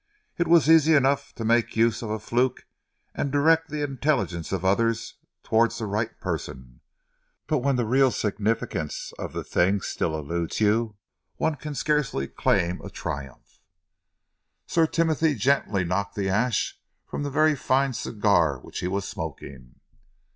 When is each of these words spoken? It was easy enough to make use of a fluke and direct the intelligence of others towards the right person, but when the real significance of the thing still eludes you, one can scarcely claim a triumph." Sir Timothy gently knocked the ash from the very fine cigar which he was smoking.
It 0.35 0.47
was 0.47 0.67
easy 0.67 0.95
enough 0.95 1.31
to 1.35 1.45
make 1.45 1.75
use 1.75 2.01
of 2.01 2.09
a 2.09 2.17
fluke 2.17 2.65
and 3.13 3.31
direct 3.31 3.69
the 3.69 3.83
intelligence 3.83 4.51
of 4.51 4.65
others 4.65 5.17
towards 5.43 5.77
the 5.77 5.85
right 5.85 6.19
person, 6.19 6.81
but 7.45 7.59
when 7.59 7.75
the 7.75 7.85
real 7.85 8.09
significance 8.09 9.13
of 9.19 9.31
the 9.33 9.43
thing 9.43 9.79
still 9.81 10.17
eludes 10.17 10.59
you, 10.59 10.95
one 11.35 11.53
can 11.53 11.75
scarcely 11.75 12.27
claim 12.27 12.81
a 12.81 12.89
triumph." 12.89 13.61
Sir 14.65 14.87
Timothy 14.87 15.35
gently 15.35 15.83
knocked 15.83 16.15
the 16.15 16.29
ash 16.29 16.79
from 17.05 17.21
the 17.21 17.29
very 17.29 17.55
fine 17.55 17.93
cigar 17.93 18.57
which 18.57 18.79
he 18.79 18.87
was 18.87 19.05
smoking. 19.07 19.75